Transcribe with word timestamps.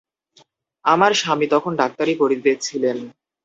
আমার 0.85 1.11
স্বামী 1.13 1.47
তখন 1.47 1.71
ডাক্তারি 1.75 2.13
পড়িতেছিলেন। 2.15 2.97